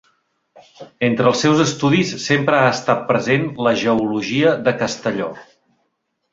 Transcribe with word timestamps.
Entre 1.07 1.29
els 1.31 1.43
seus 1.45 1.61
estudis 1.65 2.15
sempre 2.25 2.59
ha 2.63 2.73
estat 2.77 3.05
present 3.13 3.47
la 3.69 3.77
geologia 3.85 4.57
de 4.69 4.77
Castelló. 4.83 5.33